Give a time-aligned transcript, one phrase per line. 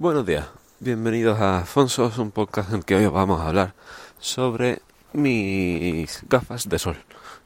[0.00, 0.46] Buenos días,
[0.78, 3.74] bienvenidos a Afonso, un podcast en el que hoy vamos a hablar
[4.20, 4.78] sobre
[5.12, 6.96] mis gafas de sol.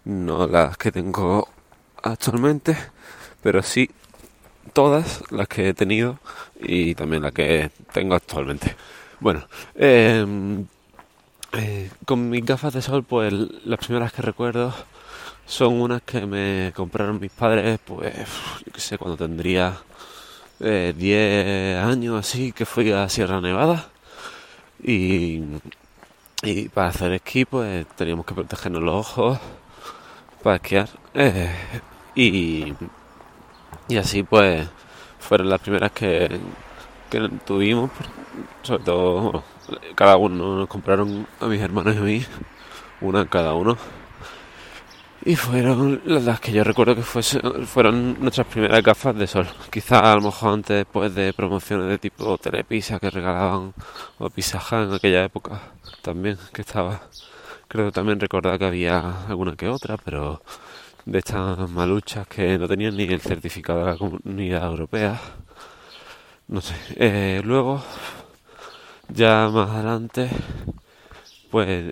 [0.05, 1.49] No las que tengo
[2.03, 2.77] actualmente,
[3.43, 3.91] pero sí
[4.75, 6.19] todas las que he tenido
[6.61, 8.77] y también las que tengo actualmente.
[9.19, 10.67] Bueno, em,
[11.55, 13.33] eh, con mis gafas de sol, pues
[13.65, 14.75] las primeras que recuerdo
[15.47, 18.15] son unas que me compraron mis padres, pues,
[18.67, 19.79] yo qué sé, cuando tendría
[20.63, 23.89] 10 eh, años así que fui a Sierra Nevada
[24.81, 25.43] y,
[26.43, 29.39] y para hacer esquí pues teníamos que protegernos los ojos
[30.41, 31.51] para esquiar eh,
[32.15, 32.75] y,
[33.89, 34.69] y así pues
[35.19, 36.39] fueron las primeras que,
[37.11, 37.91] que tuvimos
[38.63, 39.43] sobre todo
[39.97, 42.25] cada uno nos compraron a mis hermanos y a mí
[43.01, 43.77] una cada uno
[45.25, 49.47] y fueron las que yo recuerdo que fueron nuestras primeras gafas de sol.
[49.71, 53.73] Quizás a lo mejor antes después de promociones de tipo Telepisa que regalaban
[54.19, 55.61] o Pisaja en aquella época
[56.03, 57.03] también que estaba.
[57.69, 60.43] Creo también recordar que había alguna que otra, pero
[61.05, 65.21] de estas maluchas que no tenían ni el certificado de la Comunidad Europea.
[66.49, 66.75] No sé.
[66.97, 67.83] Eh, luego,
[69.09, 70.31] ya más adelante,
[71.53, 71.85] pues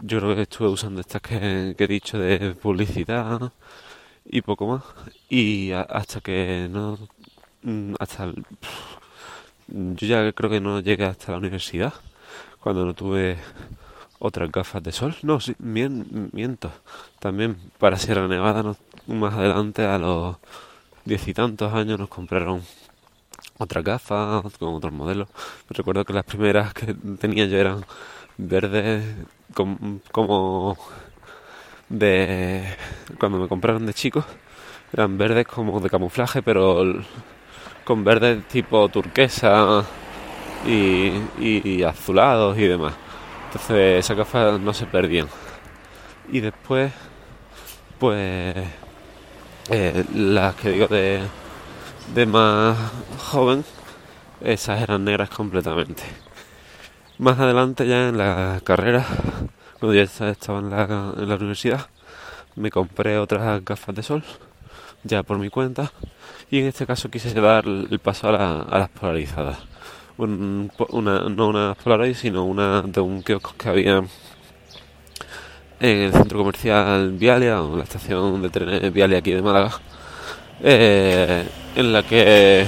[0.00, 3.52] yo creo que estuve usando estas que, he dicho de publicidad
[4.24, 4.84] y poco más.
[5.28, 6.96] Y hasta que no.
[7.62, 8.32] Mm, hasta.
[9.68, 11.94] yo ya creo que no llegué hasta la universidad.
[12.60, 13.38] Cuando no tuve
[14.20, 15.16] otras gafas de sol.
[15.22, 16.70] No, sí, miento.
[17.18, 18.76] También para Sierra Nevada,
[19.08, 20.36] más adelante, a los
[21.04, 22.62] diez y tantos años, nos compraron
[23.58, 25.28] otras gafas con otros modelos.
[25.70, 27.84] Recuerdo que las primeras que tenía yo eran
[28.48, 29.04] verdes
[29.52, 30.76] como
[31.88, 32.64] de
[33.18, 34.24] cuando me compraron de chicos
[34.92, 37.02] eran verdes como de camuflaje pero
[37.84, 39.84] con verdes tipo turquesa
[40.66, 42.94] y, azulados y demás.
[43.46, 45.28] Entonces esas gafas no se perdían.
[46.30, 46.92] Y después
[47.98, 48.56] pues
[49.70, 51.20] eh, las que digo de,
[52.14, 52.76] de más
[53.18, 53.64] joven
[54.40, 56.29] esas eran negras completamente
[57.20, 59.06] más adelante ya en la carrera,
[59.78, 61.86] cuando ya estaba en la, universidad,
[62.56, 64.24] me compré otras gafas de sol,
[65.04, 65.92] ya por mi cuenta,
[66.50, 69.58] y en este caso quise dar el paso a, las polarizadas.
[70.16, 74.02] una, no una Polaroid, sino una de un kiosco que había
[75.78, 79.72] en el centro comercial Vialia, o la estación de trenes Vialia aquí de Málaga,
[80.62, 82.66] eh, en la que...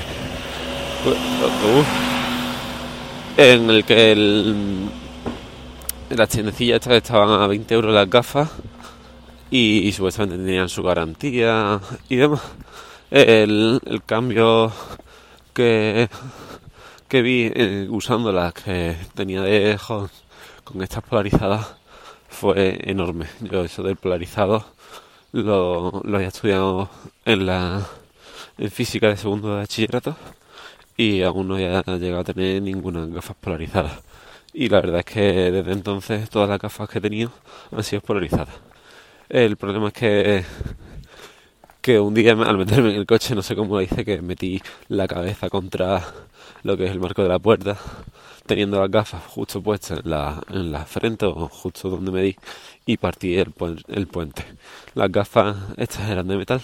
[1.04, 2.11] Uh,
[3.36, 4.14] en el que
[6.10, 8.50] las tiendecillas estaban a 20 euros las gafas
[9.50, 12.42] y, supuestamente tenían su garantía y demás.
[13.10, 14.72] El, cambio
[15.52, 16.08] que,
[17.08, 19.78] que vi eh, usando las que tenía de
[20.64, 21.74] con estas polarizadas
[22.28, 23.26] fue enorme.
[23.40, 24.64] Yo eso del polarizado
[25.32, 26.88] lo, lo había estudiado
[27.24, 27.86] en la
[28.58, 30.16] en física de segundo de bachillerato
[30.96, 34.00] y aún no he llegado a tener ninguna gafas polarizadas.
[34.54, 35.22] Y la verdad es que
[35.52, 37.32] desde entonces todas las gafas que he tenido
[37.70, 38.54] han sido polarizadas.
[39.28, 40.44] El problema es que,
[41.80, 45.08] que un día al meterme en el coche, no sé cómo hice, que metí la
[45.08, 46.02] cabeza contra
[46.62, 47.76] lo que es el marco de la puerta,
[48.46, 52.36] teniendo las gafas justo puestas en la, en la frente o justo donde me di
[52.86, 53.52] y partí el,
[53.88, 54.44] el puente.
[54.94, 56.62] Las gafas estas eran de metal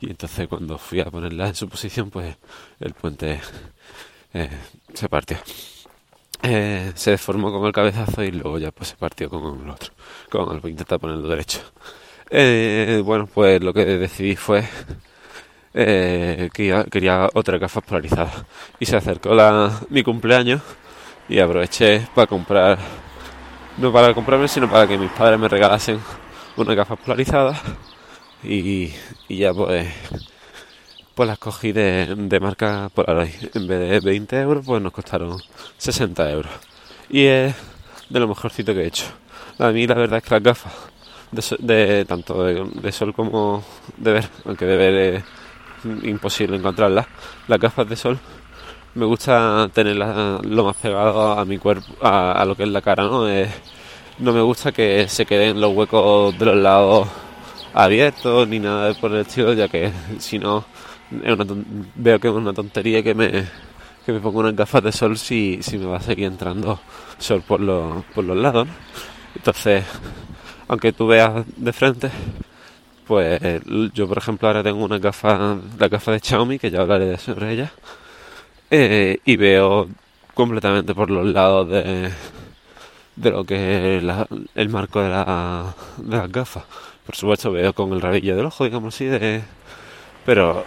[0.00, 2.36] y entonces cuando fui a ponerla en su posición, pues
[2.80, 3.40] el puente
[4.32, 4.50] eh,
[4.92, 5.38] se partió.
[6.42, 9.92] Eh, se deformó con el cabezazo y luego ya pues se partió con el otro,
[10.30, 11.60] con el intentar ponerlo derecho.
[12.30, 14.64] Eh, bueno, pues lo que decidí fue
[15.72, 16.50] que
[16.90, 18.44] quería otra gafas polarizadas
[18.78, 20.62] y se acercó la, mi cumpleaños
[21.28, 22.78] y aproveché para comprar,
[23.78, 25.98] no para comprarme, sino para que mis padres me regalasen
[26.56, 27.60] unas gafas polarizadas
[28.44, 28.92] y,
[29.28, 29.88] ya pues
[31.14, 33.30] pues las cogí de, de marca Polaroid.
[33.54, 35.40] En vez de 20 euros, pues nos costaron
[35.78, 36.52] 60 euros.
[37.08, 37.54] Y es
[38.08, 39.06] de lo mejorcito que he hecho.
[39.58, 40.72] A mí la verdad es que las gafas,
[41.60, 43.64] de, tanto de, sol como
[43.96, 45.24] de ver, aunque de ver es
[46.04, 47.06] imposible encontrarlas,
[47.46, 48.18] las gafas de sol
[48.94, 53.04] me gusta tenerlas lo más pegado a mi cuerpo, a, lo que es la cara,
[53.04, 53.26] ¿no?
[54.18, 57.08] no me gusta que se queden los huecos de los lados
[57.74, 60.64] abierto ni nada por el estilo, ya que si no
[61.10, 63.44] veo que es una tontería que me,
[64.06, 66.80] que me ponga unas gafas de sol si, si me va a seguir entrando
[67.18, 68.68] sol por, los, por los lados.
[69.34, 69.84] Entonces,
[70.68, 72.10] aunque tú veas de frente,
[73.06, 73.40] pues
[73.92, 77.52] yo por ejemplo ahora tengo una gafa, la gafa de Xiaomi, que ya hablaré sobre
[77.52, 77.72] ella,
[78.70, 79.88] eh, y veo
[80.32, 82.10] completamente por los lados de,
[83.16, 84.04] de lo que es
[84.54, 86.64] el marco de, la, de las gafas.
[87.06, 89.42] Por supuesto veo con el rabillo del ojo, digamos así, de,
[90.24, 90.64] pero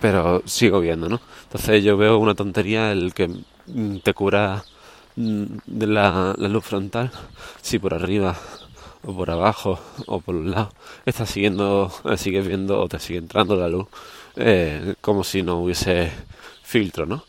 [0.00, 1.18] pero sigo viendo, ¿no?
[1.44, 3.30] Entonces yo veo una tontería el que
[4.02, 4.64] te cura
[5.16, 7.10] mm, de la, luz frontal,
[7.62, 8.36] si por arriba
[9.02, 10.70] o por abajo o por un lado
[11.06, 13.86] estás siguiendo, eh, sigues viendo o te sigue entrando la luz
[14.36, 16.10] eh, como si no hubiese
[16.62, 17.24] filtro, ¿no?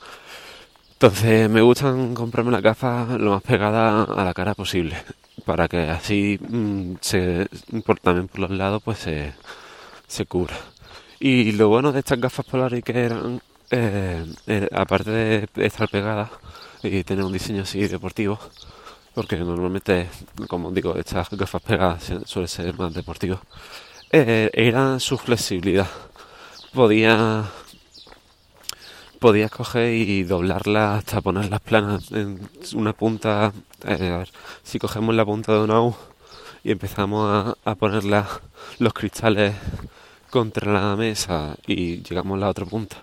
[0.94, 4.98] Entonces me gustan comprarme la gafa lo más pegada a la cara posible
[5.46, 7.48] para que así mm, se,
[7.86, 9.34] por, también por los lados pues se,
[10.08, 10.56] se cubra.
[11.20, 16.30] Y lo bueno de estas gafas polares que eran, eh, eh, aparte de estar pegadas
[16.84, 18.40] y tener un diseño así deportivo,
[19.14, 20.10] porque normalmente,
[20.48, 23.40] como digo, estas gafas pegadas suelen ser más deportivos,
[24.12, 25.88] eh, era su flexibilidad.
[26.74, 27.46] Podía
[29.20, 33.54] podías coger y doblarla hasta ponerlas planas en una punta.
[33.86, 34.24] Eh,
[34.64, 35.96] si cogemos la punta de una U
[36.64, 38.04] y empezamos a, a poner
[38.80, 39.56] los cristales
[40.30, 42.98] contra la mesa y llegamos a la otra punta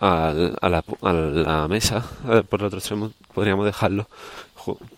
[0.00, 0.32] a,
[0.62, 2.04] la, a la mesa
[2.48, 4.08] por el otro extremo podríamos dejarlo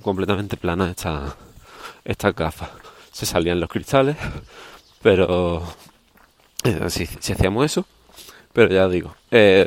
[0.02, 1.36] completamente plana esta,
[2.04, 2.70] estas gafas
[3.12, 4.16] se salían los cristales
[5.02, 5.62] pero
[6.64, 7.84] eh, si, hacíamos eso
[8.52, 9.66] pero ya digo eh,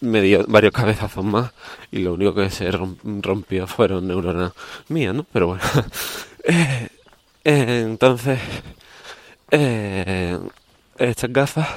[0.00, 1.52] me dio varios cabezazos más
[1.90, 4.52] y lo único que se rompió fueron neuronas
[4.88, 5.62] mías no pero bueno
[6.44, 6.88] eh,
[7.44, 8.38] entonces
[9.50, 10.38] eh,
[10.98, 11.68] estas gafas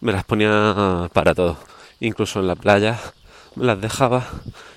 [0.00, 1.58] me las ponía para todo.
[2.00, 2.98] Incluso en la playa
[3.54, 4.26] me las dejaba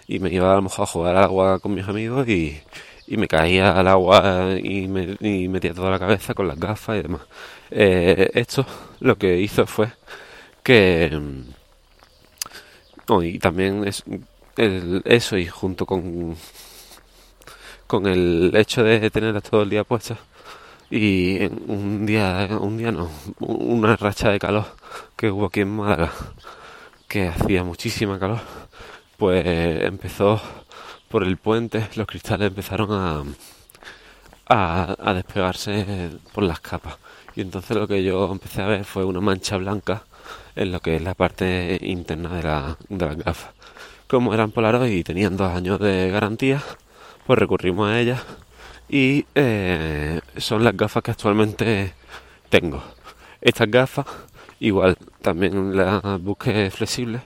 [0.07, 2.61] y me iba a lo mejor a jugar al agua con mis amigos y,
[3.07, 5.17] me caía al agua y, me,
[5.49, 7.21] metía toda la cabeza con las gafas y demás.
[7.69, 8.65] Esto
[8.99, 9.89] lo que hizo fue
[10.63, 11.19] que...
[13.23, 14.03] y también es,
[15.05, 16.35] eso y junto con,
[17.87, 20.17] con el hecho de tenerlas todo el día puestas
[20.91, 23.09] y un día, un día no,
[23.39, 24.65] una racha de calor
[25.15, 26.11] que hubo aquí en Málaga,
[27.07, 28.41] que hacía muchísima calor,
[29.17, 30.41] pues empezó
[31.09, 33.23] por el puente, los cristales empezaron a,
[34.99, 36.97] a, despegarse por las capas.
[37.35, 40.03] Y entonces lo que yo empecé a ver fue una mancha blanca
[40.55, 43.51] en lo que es la parte interna de la, de las gafas.
[44.07, 46.61] Como eran Polaroid y tenían dos años de garantía,
[47.25, 48.21] pues recurrimos a ellas
[48.89, 51.93] y eh, son las gafas que actualmente
[52.49, 52.83] tengo.
[53.39, 54.05] Estas gafas,
[54.59, 57.21] igual, también las busqué flexibles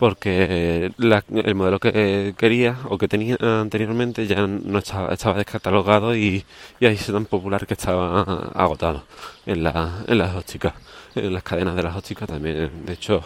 [0.00, 6.42] porque el modelo que quería o que tenía anteriormente ya no estaba, estaba descatalogado y,
[6.80, 8.22] y ahí sido tan popular que estaba
[8.54, 9.04] agotado
[9.44, 10.72] en, la, en las ópticas,
[11.14, 12.86] en las cadenas de las ópticas también.
[12.86, 13.22] De hecho,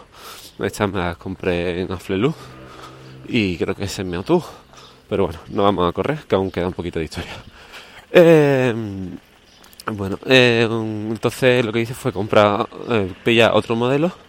[0.59, 2.33] estas me las compré en Aflelu
[3.29, 4.43] y creo que es en Meotu.
[5.07, 7.31] Pero bueno, no vamos a correr, que aún queda un poquito de historia.
[8.11, 8.73] Eh,
[9.93, 14.24] bueno, eh, entonces lo que hice fue comprar, eh, pillar otro modelo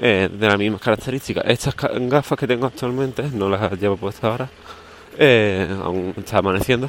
[0.00, 1.44] eh, de las mismas características.
[1.46, 4.48] Estas gafas que tengo actualmente, no las llevo puestas ahora,
[5.84, 6.88] aún está amaneciendo.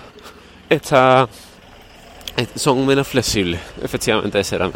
[0.69, 1.27] Estas
[2.55, 4.73] son menos flexibles, efectivamente ese era mi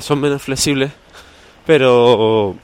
[0.00, 0.90] son menos flexibles,
[1.66, 2.56] pero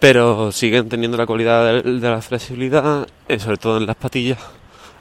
[0.00, 4.38] pero siguen teniendo la cualidad de, la flexibilidad, eh, sobre todo en las patillas,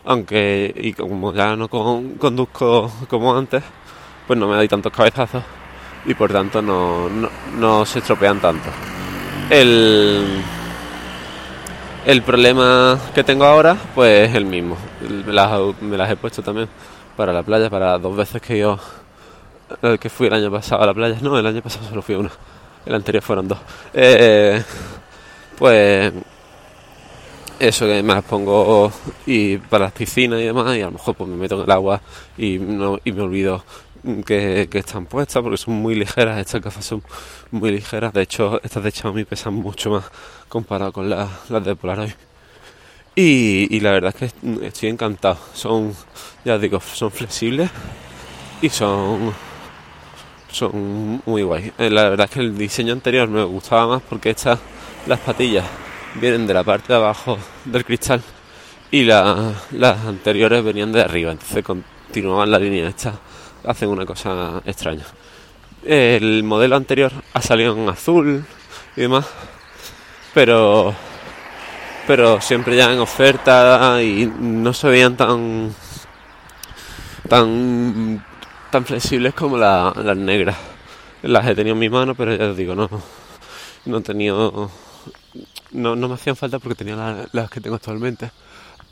[0.05, 3.63] aunque y como ya no conduzco como antes,
[4.27, 5.43] pues no me doy tantos cabezazos
[6.05, 7.09] y por tanto no,
[7.57, 8.69] no, se estropean tanto.
[9.49, 10.41] El,
[12.05, 14.77] el problema que tengo ahora, pues es el mismo.
[15.01, 15.33] Me
[15.97, 16.69] las, he puesto también
[17.15, 18.79] para la playa, para dos veces que yo
[19.81, 21.17] eh, que fui el año pasado a la playa.
[21.21, 22.31] No, el año pasado solo fui una
[22.85, 23.59] el anterior fueron dos.
[23.93, 24.61] Eh,
[25.57, 26.13] pues
[27.59, 28.91] eso que me las pongo
[29.25, 31.71] y para las piscinas y demás y a lo mejor pues me meto en el
[31.71, 32.01] agua
[32.37, 33.63] y, no, y me olvido
[34.25, 37.03] que, están puestas porque son muy ligeras, estas gafas son
[37.51, 40.05] muy ligeras, de hecho estas de Xiaomi pesan mucho más
[40.47, 42.13] comparado con las, las de Polaroid.
[43.15, 45.93] Y, la verdad es que estoy encantado, son,
[46.45, 47.69] ya digo, son flexibles
[48.61, 49.33] y son
[50.51, 51.71] son muy guay.
[51.77, 54.59] Eh, la verdad es que el diseño anterior me gustaba más porque estas,
[55.05, 55.65] las patillas,
[56.15, 58.21] vienen de la parte de abajo del cristal
[58.91, 63.19] y las anteriores venían de arriba, entonces continuaban la línea esta,
[63.65, 65.05] hacen una cosa extraña.
[65.83, 68.45] El modelo anterior ha salido en azul
[68.95, 69.27] y demás,
[70.33, 70.93] pero
[72.07, 75.73] pero siempre ya en oferta y no se veían tan
[77.29, 78.25] tan
[78.71, 80.57] tan flexibles como las negras.
[81.21, 82.89] las he tenido en mi mano, pero ya os digo, no,
[83.85, 84.71] no he tenido,
[85.71, 88.31] no, no me hacían falta porque tenía las que tengo actualmente.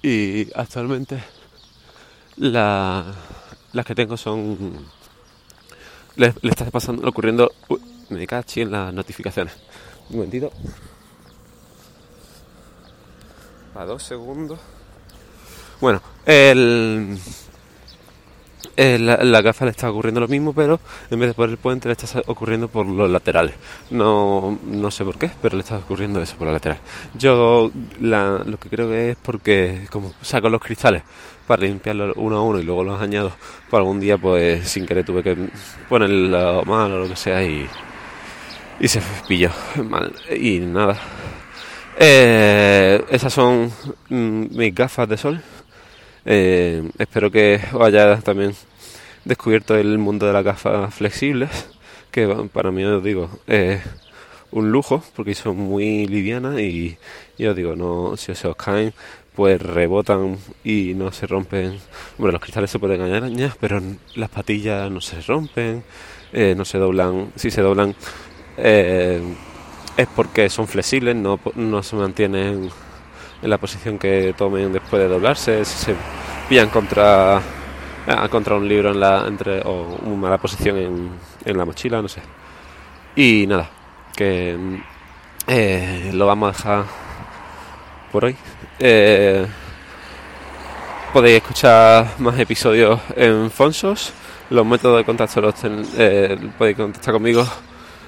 [0.01, 1.23] Y actualmente
[2.37, 3.03] la,
[3.73, 4.87] las que tengo son,
[6.15, 9.53] le, le está pasando, ocurriendo, uy, me caché en las notificaciones.
[10.09, 10.51] Un momentito.
[13.75, 14.59] A dos segundos.
[15.79, 17.19] Bueno, el
[18.77, 20.79] eh, la, gafa le está ocurriendo lo mismo, pero
[21.09, 23.55] en vez de por el puente le está ocurriendo por los laterales.
[23.89, 26.83] No, no sé por qué, pero le está ocurriendo eso por los laterales.
[27.15, 31.01] Yo lo que creo que es porque como saco los cristales
[31.47, 33.31] para limpiarlos uno a uno y luego los añado,
[33.69, 35.35] por algún día pues sin querer tuve que
[35.89, 37.67] ponerlo mal o lo que sea y,
[38.79, 39.49] y se pilló
[39.83, 40.13] mal.
[40.39, 40.97] Y nada.
[41.99, 43.71] Eh, esas son
[44.09, 45.41] mm, mis gafas de sol.
[46.29, 48.53] Eh, espero que os haya también
[49.23, 51.49] descubierto el mundo de las gafas flexibles,
[52.11, 53.81] que para mí os digo es
[54.51, 56.97] un lujo porque son muy livianas y
[57.37, 58.93] yo os digo, no, si se os caen
[59.35, 61.79] pues rebotan y no se rompen.
[62.17, 63.81] Bueno, los cristales se pueden arañar, pero
[64.15, 65.83] las patillas no se rompen,
[66.33, 67.31] eh, no se doblan.
[67.35, 67.95] Si se doblan
[68.57, 69.21] eh,
[69.95, 72.69] es porque son flexibles, no, no se mantienen
[73.41, 75.95] en la posición que tomen después de doblarse, si se
[76.49, 77.37] pillan contra
[78.07, 81.09] ah, contra un libro en la entre o una mala posición en,
[81.45, 82.21] en la mochila, no sé.
[83.15, 83.69] Y nada,
[84.15, 84.57] que
[85.47, 86.85] eh, lo vamos a dejar
[88.11, 88.35] por hoy.
[88.79, 89.45] Eh,
[91.13, 94.13] podéis escuchar más episodios en Fonsos.
[94.49, 97.45] Los métodos de contacto los eh, podéis contactar conmigo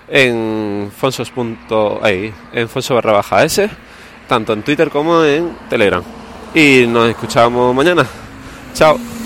[0.08, 1.32] en fonsos.
[2.54, 3.70] en fonso barra s
[4.30, 6.04] tanto en Twitter como en Telegram.
[6.54, 8.06] Y nos escuchamos mañana.
[8.74, 9.19] Chao.